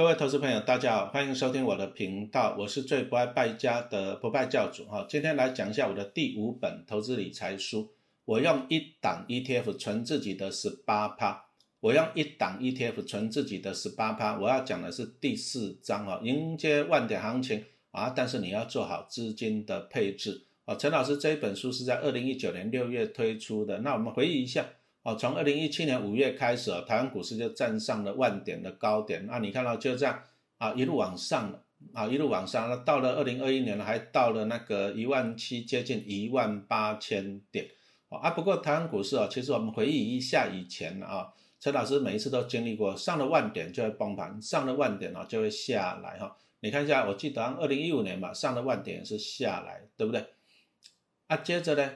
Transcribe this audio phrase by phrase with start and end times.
[0.00, 5.04] 各位投资朋友，大家好，欢迎收听我的频道，我是最不爱败家的不败教主哈。
[5.06, 7.92] 今天来讲一下我的第五本投资理财书，
[8.24, 11.44] 我用一档 ETF 存自己的十八趴，
[11.80, 20.74] 我用一档 ETF 存自己的十八趴，我要讲的是第四章哈，迎接万点行情啊，但是你要做好资金的配置啊。
[20.76, 24.64] 陈老师这一本书是在二零一九年六月推出的，那我们回忆一下。
[25.02, 29.26] 哦，从二零一七年五月开始，台湾股市就站上了万点的高点。
[29.26, 30.22] 那你看到就这样
[30.58, 31.62] 啊，一路往上
[31.94, 32.68] 啊，一路往上。
[32.68, 37.66] 那到了二零二一年了，还到了那个一万七，接近一万八千点。
[38.10, 46.36] 啊，不过台湾股市哦，其实我们回忆一下以前啊，陈老师每一次都经历过，上了万点就会崩盘，上了万点哦就会下来哈。
[46.60, 50.26] 你看一下，我记得二零一五年吧，上了万点是下来，对不对？
[51.28, 51.90] 啊，接着呢？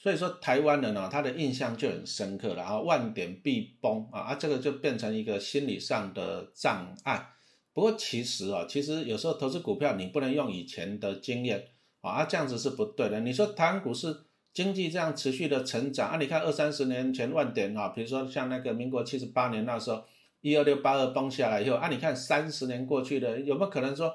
[0.00, 7.30] 所以说台湾人呢，他的印象就很深刻了啊，万点必崩啊，啊，这个就变成一个心理上的障碍。
[7.74, 11.64] 不过其实啊，其实有时候投资股票你不能用以前的经验
[12.00, 13.18] 啊，这样子是不对的。
[13.20, 14.16] 你说台湾股市
[14.54, 20.04] 经济这样持续的成长啊，你看二三十年前万点啊，比如说像那个民国七十八年那时候
[20.42, 24.14] 一二六八二崩下来以后啊，你看三十年过去了，有没有可能说？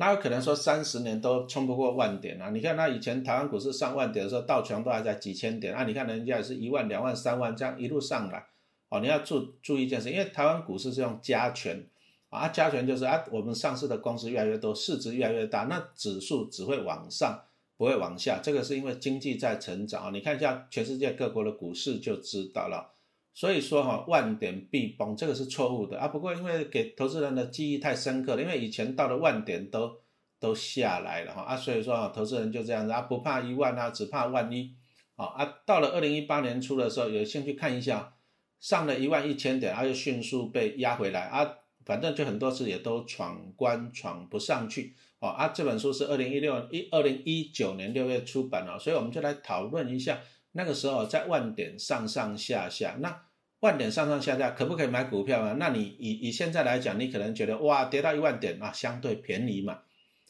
[0.00, 2.48] 哪有可能说三十年都冲不过万点啊？
[2.48, 5.84] 你看，那以前台湾股市上万点的时候，道琼都还在几千点啊。
[5.84, 8.46] 你看人家也是一万、两万、三万这样一路上来
[8.88, 9.00] 哦。
[9.00, 11.84] 你要注注意一件事，因为台湾股市是用加权
[12.30, 17.38] 啊，加权就是啊，我们上市的公司越来越多，市值越来越大，那指数只会往上，
[17.76, 18.40] 不会往下。
[18.42, 20.10] 这个是因为经济在成长啊。
[20.10, 22.94] 你看一下全世界各国的股市就知道了。
[23.32, 26.08] 所以说哈，万点必崩，这个是错误的啊。
[26.08, 29.98] 不过因为给投资人的记忆太深刻了，因为以前到了万点都
[30.38, 34.74] 都下来了哈啊，所以说啊，投资人就这样子啊，不怕一万啊，只怕万一
[35.16, 35.54] 啊啊。
[35.64, 38.14] 到了二零一八年初的时候，有兴趣看一下，
[38.58, 41.48] 上了一万一千点，啊又迅速被压回来啊，
[41.86, 45.48] 反正就很多次也都闯关闯不上去哦啊。
[45.48, 50.20] 这本书是二零一六一二零一九年六月出版了，所以我们就来讨论一下。
[50.52, 53.22] 那个时候在万点上上下下，那
[53.60, 55.56] 万点上上下下可不可以买股票呢？
[55.58, 59.80] 那你以以现在来讲，你可能觉得哇，跌到一万点啊，相对便宜嘛，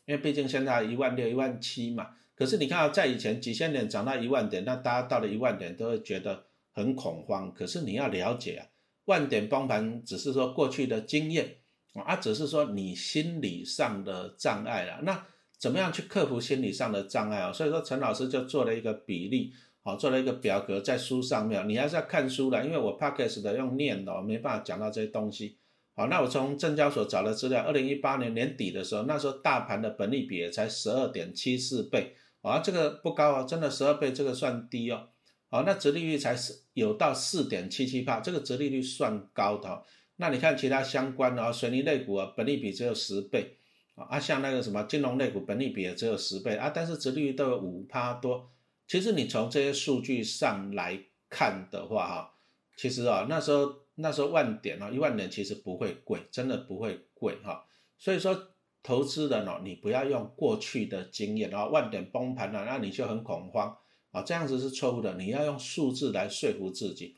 [0.05, 2.09] 因为毕竟现在一万六、一万七嘛。
[2.35, 7.55] 可是你看啊，在以前几千点涨到一万点，那大家到了一万点都会觉得很恐慌。
[7.55, 8.67] 可是你要了解啊，
[9.05, 11.57] 万点崩盘只是说过去的经验
[11.95, 15.01] 啊，只是说你心理上的障碍了。
[15.03, 15.25] 那
[15.57, 17.53] 怎么样去克服心理上的障碍啊？
[17.53, 19.53] 所以说陈老师就做了一个比例。
[19.91, 25.59] 好，做了一个表格在书上面，你还是要看书的，因为我 podcast 的用念的，没办法讲到这些东西。
[25.97, 35.09] 好，那我从证交所找的资料，二零一八年年底的时候，那时候大盘的本利比也才十二点七四倍，啊，这个不高啊，真的十二倍这个算低哦。
[35.49, 39.83] 好，那折利率才是有到四点七七帕，这个折利率算高的。
[40.19, 43.57] 那你看其他相关的啊，水泥类股啊，本利比只有十倍，
[43.97, 48.49] 啊，像那个什么金融类股，本利比也只有十倍啊，但是折利率都有五趴多。
[48.91, 52.35] 其实你从这些数据上来看的话，哈，
[52.77, 57.65] 其实啊，那时候那时候万点啊，一万点其实不会贵，真的不会贵哈。
[57.99, 58.49] 所以说，
[58.83, 63.77] 投资人哦，你不要用过去的经验啊，万点崩盘了，那你就很恐慌
[64.11, 65.15] 啊，这样子是错误的。
[65.15, 67.15] 你要用数字来说服自己。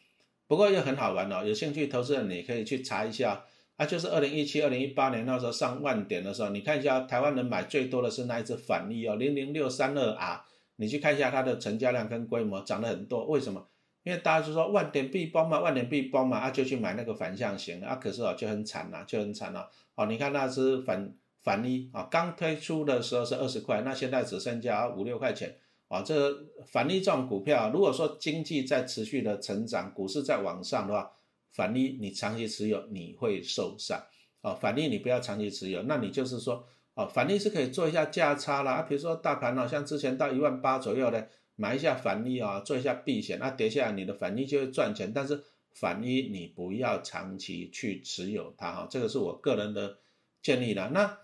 [0.47, 3.47] 不过又很好玩哦，有兴趣投资人你可以去查一下
[3.77, 10.45] 啊，就是二零一七、二零一八年那时候上万点的时候，你看一下台湾人买最多的是那一只反利哦，零零六三二 R。
[10.83, 13.65] 你去看一下它的成交量跟规模涨了很多，为什么？
[14.03, 19.71] 因为大家就说万点必崩嘛，万点必崩嘛，啊就去买那个反向型啊，可是哦就很惨呐，就很惨了。
[19.95, 25.57] 哦，你看那只反反一啊，刚推出的时候是二十块，那现在只剩下五六块钱
[25.87, 26.03] 啊。
[26.03, 31.13] 这个反一这种股票，如果说经济在持续的成长，股市在往上的话，
[31.53, 34.03] 反一你长期持有你会受伤
[34.41, 36.67] 啊，反一你不要长期持有，那你就是说。
[36.95, 41.27] 哦，反利是可以做一下价差啦，啊，比如说大盘呢，像之前到一万八左右的，
[41.57, 45.43] 买一下反利啊，做一下避险，那跌下来你的反利就会赚钱，但是
[45.73, 49.97] 反利你不要长期去持有它哈，这个是我个人的
[50.43, 50.91] 建议的。
[50.91, 51.17] 那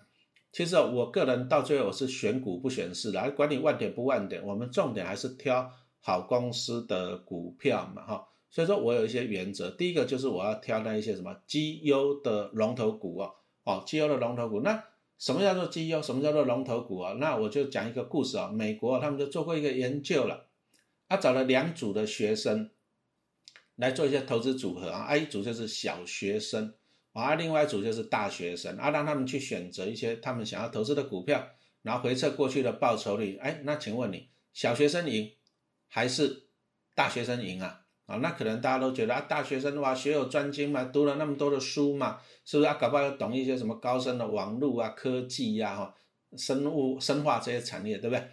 [0.50, 8.26] 其实我个人到最后我是选股不选市的，还管你万点不万点，我们重点还是挑好公司的股票嘛哈。
[8.48, 14.82] 所以说我有一些原则，第一个就是我要挑那一些什么绩优的龙头股哦，哦，绩优的龙头股那。
[15.18, 16.00] 什么叫做绩优？
[16.00, 17.14] 什么叫做龙头股啊？
[17.14, 18.48] 那我就讲一个故事啊。
[18.48, 20.48] 美国他们就做过一个研究了，
[21.08, 22.70] 他找了两组的学生
[23.74, 25.16] 来做一些投资组合啊。
[25.16, 26.72] 一组就是小学生
[27.12, 31.48] 啊，另外一组就是大学生啊，让他们去选择一些他们想要投资的股票，
[31.82, 33.36] 然后回测过去的报酬率。
[33.38, 35.32] 哎，那请问你，小学生赢
[35.88, 36.48] 还是
[36.94, 37.86] 大学生赢啊？
[38.08, 42.72] 啊，那可能大家都觉得啊，大学生哇，学有专精嘛，读了那么多的书嘛，是不是啊？
[42.80, 45.94] 搞不好懂一些什么高深的网络啊、科技呀、哈、
[46.34, 48.28] 生物、生化这些产业，对不对？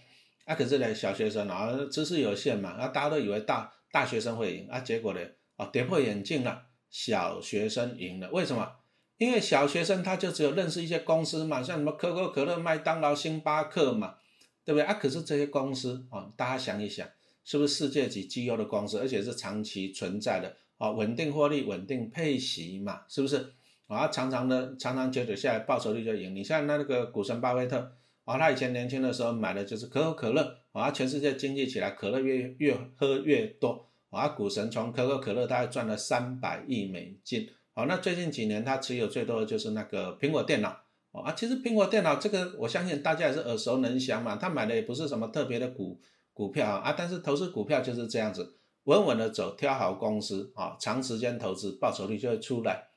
[0.45, 5.19] 啊，可是呢，小学生啊，知识有限嘛，啊，大家都以为大大学生会赢啊，结果呢，
[5.57, 8.77] 啊，跌破眼镜了，小学生赢了，为什么？
[9.17, 14.15] 因为小学生他就只有认识一些公司嘛，像什么可口可乐、麦当劳、星巴克嘛，
[14.63, 14.93] 对不对啊？
[14.93, 17.05] 可是这些公司啊，大家想一想。
[17.45, 20.89] 是不是世界级绩优的公司，而且是长期存在的啊？
[20.89, 23.53] 稳定获利、稳定配息嘛，是不是
[23.87, 24.07] 啊？
[24.07, 26.35] 常常的、长长久久下来，报酬率就赢。
[26.35, 27.93] 你像那个股神巴菲特
[28.23, 34.27] 啊，他以前年轻的时候买的就是可口可乐啊，全世界经济起来，可乐越越喝越多啊。
[34.29, 37.85] 股神从可口可乐大概赚了三百亿美金啊。
[37.85, 40.81] 那最近几年他持有最多的就是那个苹果电脑
[41.11, 41.31] 啊。
[41.33, 44.35] 其实苹果电脑这个，我相信大家也是耳熟能详嘛。
[44.35, 46.01] 他买的也不是什么特别的股。
[46.35, 52.89] 股票啊，但是投资股票就是这样子，稳稳的走，挑好公司啊，长时间投资，报酬率就会出来。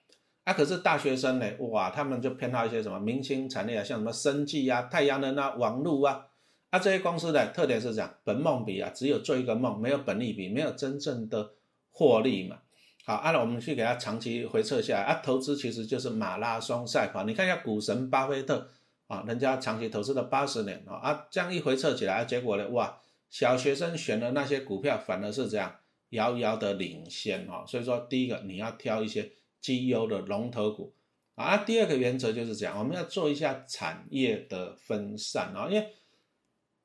[0.43, 6.27] 啊，可是大学生呢，哇，他们就偏好一些什么明星产业啊，像什么生技啊、太阳能啊、网络啊，
[6.71, 11.53] 啊这些公司的特点是这样，本梦比啊，只有做一个梦，没有本利比，没有真正的
[11.93, 12.59] 获利嘛。
[13.05, 17.23] 好，按照我们去给他长期回测下来，啊，投资其实就是马拉松赛跑。
[17.23, 18.69] 你看一下股神巴菲特
[19.07, 22.99] 啊，人家长期投资了八十年啊，啊，这样一回测起来，结果呢，哇！
[23.31, 25.77] 小学生选的那些股票反而是这样
[26.11, 29.31] 遥遥的领先哈，所以说第一个你要挑一些
[29.61, 30.95] 绩优的龙头股
[31.35, 35.93] 啊，第二个原则就是这样，我们要做一下产业的分散啊，因为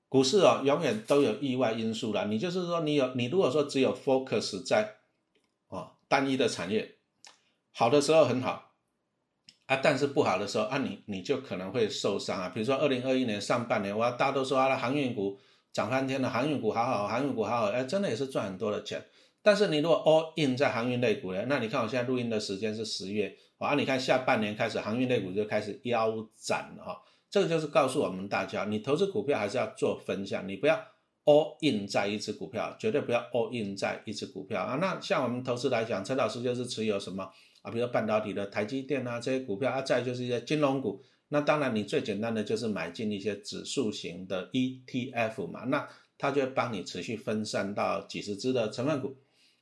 [0.09, 4.97] 股市啊永远都有意外因素啦，你就是说你有你如果说只有 focus 在
[5.69, 6.95] 啊单一的产业，
[7.71, 8.73] 好的时候很好
[9.67, 15.39] 啊，但是不好的时候啊你你就可能会受伤啊，比如说二零二一年上半年，哇大家都说啊航运股。
[15.73, 19.03] 涨翻天的航运股好好，航运股好好，哎，真的也是赚很多的钱。
[19.41, 27.01] 但是你如果 all in 在航运类股呢，那你看我现在录音的时间是十月，啊，你看下半年开始航运类股就开始腰斩了哈。
[27.29, 30.79] 这个就是告诉我们大家，你投资股票还是要做分享，你不要
[31.25, 34.77] all in 在一只股票，绝对不要 all in 在一只股票啊。
[34.79, 37.27] 那像我们投资来讲，陈老师就是持有什么
[37.63, 41.01] 啊，比如半导体的台积电啊这些股票啊，再就是一些金融股。
[41.33, 49.17] 那当然，你最简单的就是买进一些指数型的 ETF 嘛，那它就会帮你持续分散到几十只的成分股。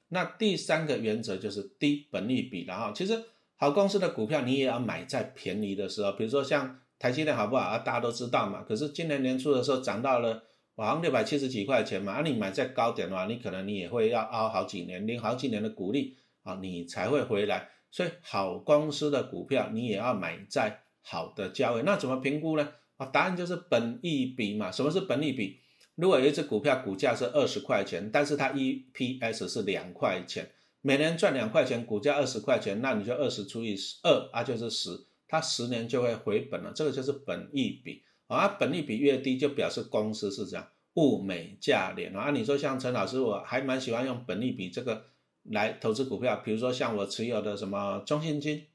[0.09, 3.23] 那第三个原则就是低本利比，然后其实
[3.55, 7.77] 好公司的股票你也要买在便宜的时候，比如说像台积电好不好啊？
[7.77, 8.63] 大家都知道嘛。
[8.67, 10.43] 可是今年年初的时候涨到了
[10.75, 17.69] 好像六百七十几块钱嘛，啊，你买在高点的话，你可能你也会要熬好几年，领好几年的股利啊，你才会回来。
[17.89, 20.81] 所以好公司的股票你也要买在。
[21.01, 22.67] 好的价位，那怎么评估呢？
[22.97, 24.71] 啊，答案就是本益比嘛。
[24.71, 25.59] 什么是本益比？
[25.95, 30.51] 如果有一只股票股价是二十块钱，但是它 EPS 是两块钱，
[30.81, 34.89] 每年赚两块钱，股价二十块钱，那你就二十除以二啊，就是十，
[35.27, 36.71] 它十年就会回本了。
[36.73, 38.47] 这个就是本益比啊。
[38.59, 42.31] 本益比越低，就表示公司是这样物美价廉啊。
[42.31, 45.05] 你说像陈老师，我还蛮喜欢用本益比这个
[45.43, 48.67] 来投资股票，比如说像我持有的什么中信金。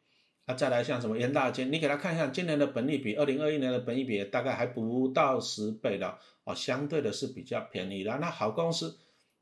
[0.49, 8.17] 那再来像什么元大金，你给他看一下，今年的本利比，二零二一年的本利比大概还不到十倍的哦，相对的是比较便宜的。
[8.21, 8.97] 那好公司，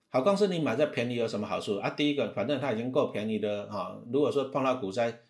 [0.09, 1.91] 好公司你买在便宜有什么好处啊？
[1.91, 4.01] 第一个，反正它已经够便宜的哈。
[4.11, 5.21] 如果说碰到股灾，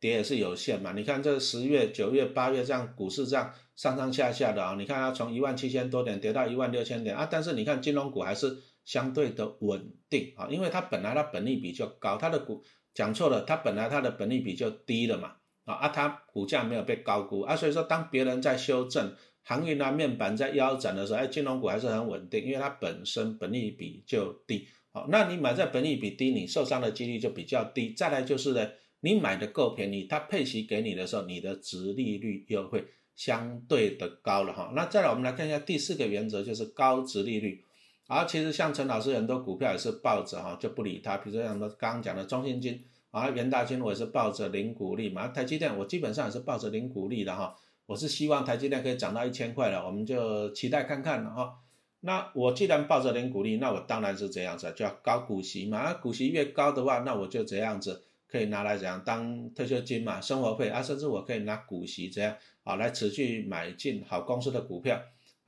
[0.00, 0.94] 跌也是有限嘛。
[0.96, 12.64] 你看这十月、九月、八月这样股市这样上上下下的啊，你看它从一万七千多点跌到一万六千点啊，但是你看金融股还是相对的稳定啊，因为它本来它本利比就高，它的股。
[12.92, 27.92] 讲错了，它本来它的本利比就低了嘛，啊啊，它股价没有被高估啊，所以说当别人在修正航运啊面板在腰斩的时候，哎，金融股还是很稳定，因为它本身本利比就低，好，那你买在本利比低，你受伤的几率就比较低。
[27.92, 28.68] 再来就是呢，
[29.00, 34.72] 你买的够便宜，它配息给你的时候，你的值利率又会相对的高了哈。
[34.74, 37.64] 那再来我们来看一下第四个原则，就是高值利率。
[38.10, 41.18] 啊，其实像陈老师很多股票也是抱着哈，就不理它。
[41.18, 45.28] 比如说像刚刚讲的中信金啊、元大金，我也是抱着零股利嘛。
[45.28, 47.54] 台积电我基本上也是抱着零股利的哈。
[47.86, 51.54] 我是希望台积电可以涨到一千块了，我们就期待看看了哈。
[52.00, 55.92] 那我既然抱着零股利，那我当然是这样子，就要高股息嘛。
[55.94, 65.00] 股息越高的话，那我就这样子可以拿来怎样当退休金嘛，生活费啊，甚至我可以拿股息这样啊来持续买进好公司的股票。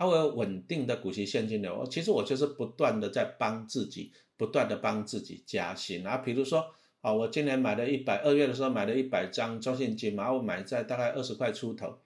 [0.02, 6.16] 它会有稳定的股息现金流，其实我就是不断的在帮自己，不断的帮自己加薪啊。
[6.16, 6.66] 比如说
[7.02, 12.00] 啊，我今年买了一百，二月的时候买了一百张中信金嘛，我买在大概二十块出头。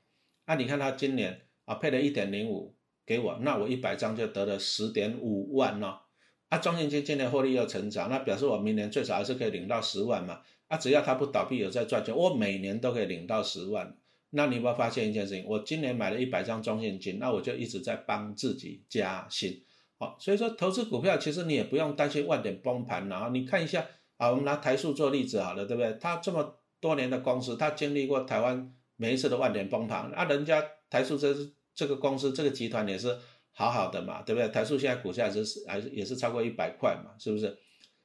[0.44, 2.74] 啊，你看它今年啊配了一点零五
[3.06, 5.86] 给我，那我一百张就得了十点五万哦。
[5.86, 6.02] 啊，
[6.50, 10.42] 啊，中信金今年获利又成长，那表示我明年最少还是可以领到十万嘛。
[10.68, 13.96] 啊，只要它不倒闭有在赚钱，我每年都可以领到十万。
[14.36, 15.44] 那你有没有发现一件事情？
[15.48, 19.60] 我今年买了一百张中信金，那我就一直在帮自己加薪。
[19.98, 23.86] 好，所以说投资股票其实你也不用担心万点崩盘然后你看一下
[24.18, 25.96] 啊，我们拿台塑做例子好了，对不对？
[25.98, 31.34] 它这么多年的公司，它经历过台湾每一次的万点崩盘，啊，人家台塑这
[31.74, 33.16] 这个公司这个集团也是
[33.52, 34.48] 好好的嘛，对不对？
[34.50, 37.56] 台塑现在股价是还是也是超过一百块嘛，是不是？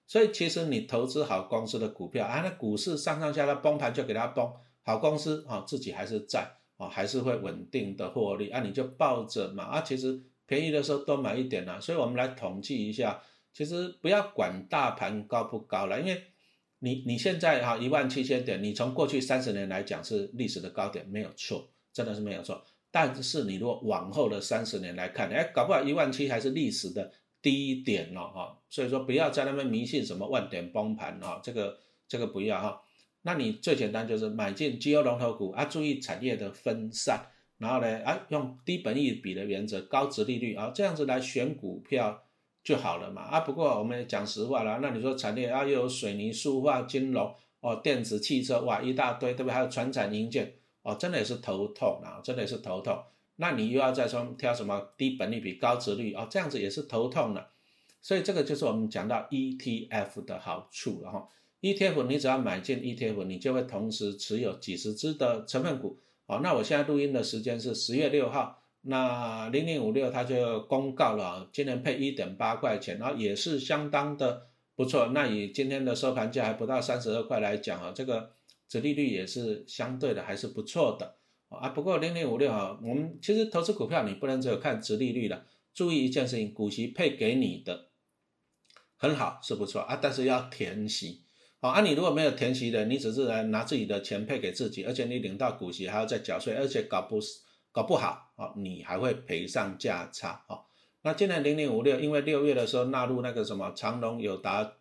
[0.07, 4.49] 所以其实你投资好公司的股票啊，那股市上上下下崩盘就给它崩，
[4.83, 10.21] 好公司啊自己还是在啊，还是会稳定的获利啊，你就抱着嘛啊，其实。
[10.47, 13.23] 便宜的时候多买一点啦，所以我们来统计一下，
[13.53, 16.21] 其实不要管大盘高不高了，因为
[16.79, 22.61] 你你现在哈一万七千点，你从过去三十年来讲是历史的高点，没有错，真的是没有错。
[22.91, 27.09] 但是你如果往后的三十年来看，哎，搞不好一万七还是历史的
[27.41, 28.59] 低点了哈。
[28.69, 32.81] 所以说不要在那边迷信什么万点崩盘啊，这个这个不要哈。
[33.23, 37.27] 那你最简单就是买进绩优龙头股啊，注意产业的分散。
[37.57, 42.23] 然后呢，啊，用低本益比的原则，高值利率啊，这样子来选股票
[42.63, 43.21] 就好了嘛。
[43.21, 49.53] 啊，不过我们也讲实话了，那你说产业啊，又有水泥、塑化、金融哦，电子、汽车，哇，一大堆，对不对？
[49.53, 52.99] 还有船产零件哦，真的也是头痛啊，真的也是头痛。
[53.35, 57.51] 那你又要再说挑什么低本利比、高值率哦，这样子也是头痛了。
[58.01, 61.27] 所以这个就是我们讲到 ETF 的好处了哈。
[61.61, 65.99] ETF 你只要买进 ETF，你就会同时持有几十只的成分股。
[66.25, 75.07] 好，那我现在录音的时间是十月六号，那零零五六它就公告了，今年配一点八块钱，然后也是相当的不错。
[75.13, 78.31] 那以今天的收盘价还不到三十二块来讲啊，这个
[78.67, 81.17] 折利率也是相对的还是不错的
[81.49, 81.69] 啊。
[81.69, 87.89] 不过零零五六啊，我们其实投资股票你不能只有看折利率的，注意一件事情，股息配给你的
[88.95, 91.21] 很好是不错啊，但是要填息。
[91.63, 97.19] 好，啊，你如果没有填息的，你只是来拿自己的钱配给自己，而且你领到股息还要再缴税，而且搞不
[97.71, 100.57] 搞不好，啊，你还会赔上价差，啊。
[101.03, 104.73] 那今年零零五六，因为六月的时候纳入那个什么长隆、友达、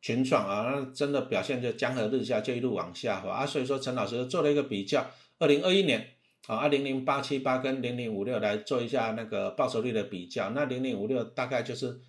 [0.00, 3.44] 群创啊，那真的表现就江河日下，就一路往下滑啊。
[3.44, 5.06] 所以说陈老师做了一个比较，
[5.38, 6.14] 二零二一年
[6.46, 12.00] 啊，二零零八七八跟零零五六来做一下那个报酬率的比较，那零零五六大概就是，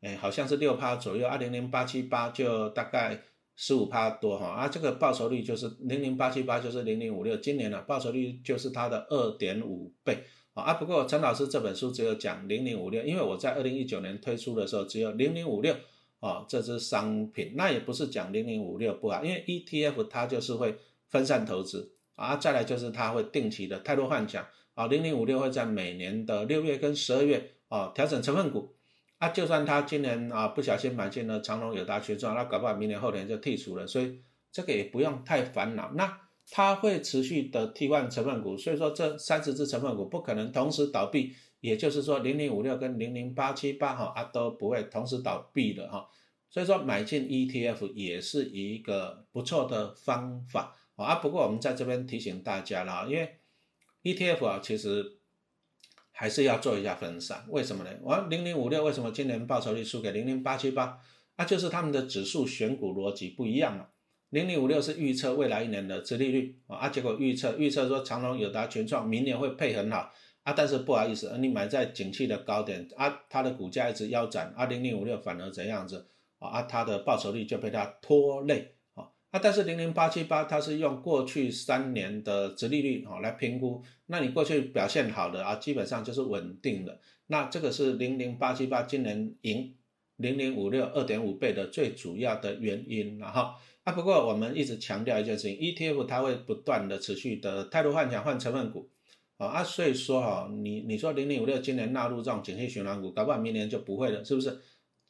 [0.00, 3.22] 哎，好像是六趴左右，二零零八七八就大概。
[3.54, 10.74] 十五趴多哈啊，这个报酬率就是零零八七八，就是零零五六，今年呢报酬率就是它的二点五倍啊。
[10.74, 15.76] 不过陈老师这本书只有讲零零五六，因为我在二零一九年推出的时候只有零零五六
[16.20, 20.76] 啊这只商品，那也不是讲零零五六不好，因为 ETF 它就是会
[21.08, 28.74] 分散投资啊，再来就是它会定期的太多幻想啊，零零五六会在每年的六月跟十二月啊调整成分股。
[29.22, 34.18] 啊，就算他今年啊不小心买进了长隆、有达、群创，那搞不好明年后年就剔除了，所以
[34.50, 35.92] 这个也不用太烦恼。
[35.94, 36.18] 那
[36.50, 46.08] 它会持续的替换成分股，所以说这三十只成分股不可能同时倒闭，也就是说零零五六跟零零八七八哈啊都不会同时倒闭的哈。
[46.50, 51.14] 所以说买进 ETF 也是一个不错的方法啊。
[51.14, 53.36] 不过我们在这边提醒大家了，因为
[54.02, 55.21] ETF 啊其实。
[56.12, 57.90] 还是要做一下分散，为什么呢？
[58.02, 60.98] 我零零五六为什么今年报酬率输给零零八七八？
[61.36, 63.88] 啊，就是他们的指数选股逻辑不一样了。
[64.28, 76.06] 零零五六是预测未来一年的殖利率啊，结果预测预测说长隆、友达、全创明年会配很好啊，但是不好意思，你买在景气的高点啊，它的股价一直腰斩，啊零零五六反而怎样子
[76.38, 78.74] 啊，它的报酬率就被它拖累。
[79.32, 87.00] 啊，但是零零八七八它是用过去三年的殖利率哈来评估，那你过去表现好的啊，基本上就是稳定的。
[87.28, 89.74] 那这个是零零八七八今年赢
[90.16, 93.54] 零零五六二点五倍的最主要的原因了哈。
[93.84, 98.90] 啊，不过我们一直强调一件事情，ETF 它会不断的持续的态度换强换成分股
[99.38, 104.60] 啊，啊，所以说哈，你你说零零五六今年纳入这种景气循环股，搞不好明年就不会了，是不是？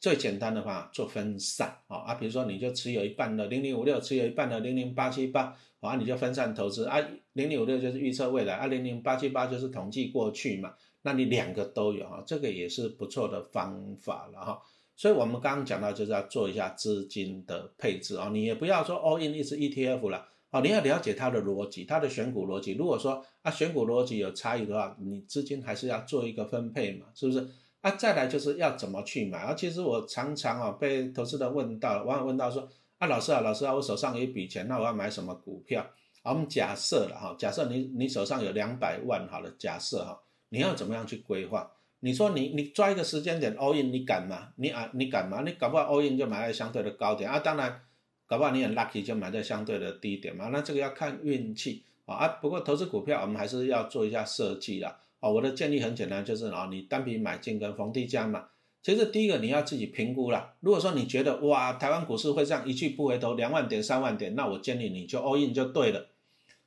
[0.03, 6.99] 最简单的话，做分散啊啊，比如说你就持有一半的零零五六，持有一半的零零八七八，啊，你就分散投资啊。
[7.31, 10.73] 零零五六就是预测未来，啊，零零八七八就是统计过去嘛。
[11.03, 14.61] 那你两个都有哈，这个也是不错的方法了哈。
[14.97, 22.73] 所以我们刚刚讲到就是要做一下资金的配置啊，你也不要说 all in 一只 ETF 了啊，你要了解它的逻辑，它的选股逻辑。
[22.73, 27.47] 如果说啊选股逻辑有差异的话，你资金还是要做一个分配嘛，是不是？
[27.83, 29.53] 啊，再来就是要怎么去买啊？
[29.53, 32.65] 其实我常常啊被投资人问到，网友问到说
[32.97, 35.85] 啊，老师啊，老师啊，我手上有一笔钱，那我要买什么股票？
[36.21, 41.69] 啊，我们假设了哈，假设你你手上有两百万，好了，假设哈，你要怎么样去规划？
[41.99, 44.53] 你说你你抓一个时间点 all in，你敢吗？
[44.55, 45.41] 你啊你敢吗？
[45.45, 47.81] 你搞不好 all in 就买在相对的高点啊，当然
[48.25, 52.27] 搞不好你很 lucky 就买在相对的低点嘛，那这个要看运气啊啊。
[52.41, 55.29] 不过投资股票我们还是要做一下设计啦啊。
[55.29, 58.49] 我的建议很简单，就是啊你单笔买进跟逢低加码。
[58.81, 60.55] 其实第一个你要自己评估了。
[60.59, 66.05] 如果说你觉得哇，台湾股市会这样一去不回头，两万点、三万点，那我建议你就 all in 就对了，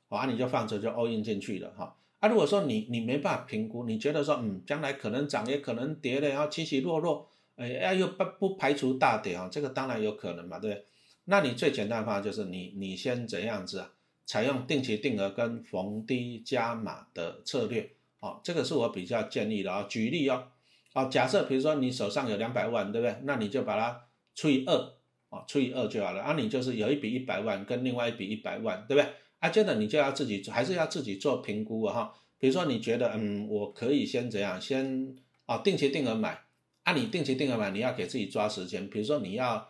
[0.09, 1.95] 啊，你就放着就 all in 进去了哈。
[2.19, 10.85] 啊，如果说你你没办法评估，你觉得说嗯，将来可能涨也可能跌的，然后起起落落，哎呀又不不排除大跌啊，这个当然有可能嘛，对不对？
[11.25, 13.91] 那你最简单的方法就是你你先怎样子啊？
[14.25, 19.85] 采用定期定额跟逢低加码的策略，哦，这个是我比较建议的啊。
[19.89, 20.47] 举例哦。
[20.93, 23.15] 哦，假设比如说你手上有两百万，对不对？
[23.23, 24.01] 那你就把它
[24.33, 24.73] 除以二，
[25.29, 26.21] 啊，除以二就好了。
[26.21, 29.13] 啊，你就是有一笔一百万跟另外一笔一百万，对不对？
[29.39, 32.13] 啊，接着你就要自己还是要自己做评估啊，哈。
[32.39, 34.59] 比如说你觉得，嗯，我可以先怎样？
[34.59, 36.41] 先啊，定期定额买。
[36.83, 38.89] 啊，你定期定额买，你要给自己抓时间。
[38.89, 39.69] 比如说你要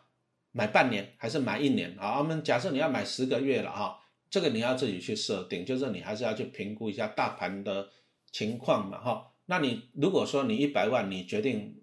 [0.51, 1.95] 买半年还是买一年？
[1.97, 3.99] 好，我们假设你要买十个月了，哈，
[4.29, 7.89] 这个你要自己去设定，就是你还是要去评估一下大盘的
[8.31, 9.27] 情况嘛，哈。
[9.46, 11.75] 那你如果说你一百万，你决定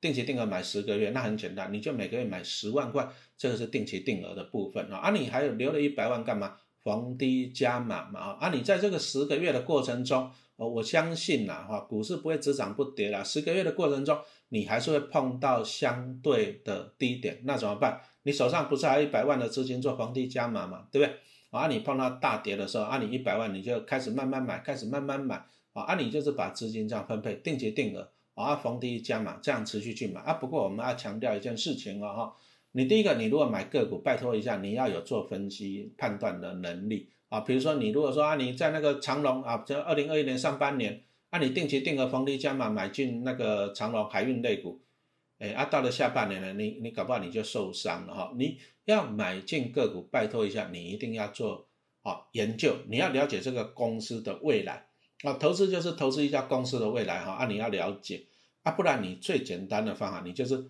[0.00, 3.08] 定期定额买十个月，那很简单，你就每个月买十万块，
[3.38, 4.98] 这个是定期定额的部分啊。
[4.98, 6.56] 啊，你还有留了一百万干嘛？
[6.82, 8.50] 逢低加码嘛啊。
[8.50, 13.24] 你在这个十个月的过程中，哦，我相信呐哈，股市不会只涨不跌啦。
[13.24, 18.00] 十个月的过程中，你还是会碰到相对的低点，那怎么办？
[18.24, 21.16] 你手上不是还有一百万的资金做逢低加码嘛，对不对？
[21.50, 25.46] 啊，你碰到大跌的时候，啊，你一百万你就开始慢慢买，开始慢慢买。
[25.74, 30.32] 啊，啊，你就是把资金这样分配，定期定额，啊，逢低加码，这样持续去买啊。
[30.32, 32.36] 不过我们要强调一件事情哦，哈，
[32.72, 37.40] 你第一个，你如果买个股，拜托一下，你要有做分析判断的能力啊。
[37.40, 44.80] 比如说你如果说啊，你在那个长隆啊，就二零二一年上半年，啊，你定期定额逢低加码买进那个长隆海运类股，
[45.40, 48.32] 哎，啊，到了下半年呢，你你搞不好你就受伤了哈。
[48.36, 51.66] 你要买进个股，拜托一下，你一定要做
[52.02, 54.86] 啊研究，你要了解这个公司的未来。
[55.24, 58.26] 啊，投资就是投资一家公司的未来哈，啊，你要了解
[58.62, 60.64] 啊，不然你最简单的方法，你就是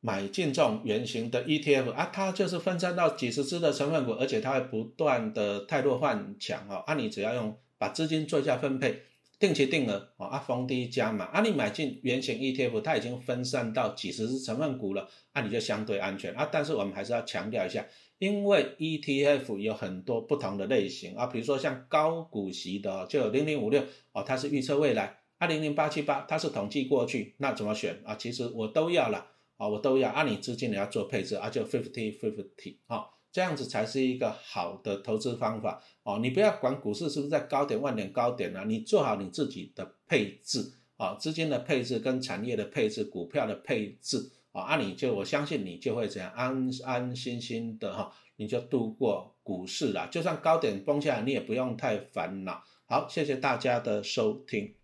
[0.00, 9.02] 买进这种圆形的 ETF 啊，它就是分散到几十只的成分股，而且它会不断的汰弱换强啊，啊，你只要用把资金做一下分配，
[9.38, 17.86] 定期定额哦啊，逢低加码啊，你买进圆形 ETF，它已经分散到几十只成分股了，啊，你就相对安全啊，但是我们还是要强调一下。
[18.18, 25.06] 因为 ETF 有很多不同的类型啊，比如说像高股息的就有零零五六哦，它是预测未来；
[25.38, 28.16] 二零零八七八它是统计过去，那怎么选啊？
[28.16, 29.24] 其实我都要了
[29.56, 30.10] 啊，我都要。
[30.10, 36.18] 按你资金你要做配置啊，就 fifty fifty 啊，这样子才是一个好的投资方法哦。
[36.20, 44.32] 你不要管股市是不是在高点万点高点啊，你做好你自己的配置啊，资金的配置跟产业的配置、股票的配置。
[44.60, 50.06] 啊，你就我相信你就会这样安安心心的哈，你就度过股市了。
[50.08, 52.62] 就算高点崩下来，你也不用太烦恼。
[52.86, 54.74] 好，谢谢大家的收听。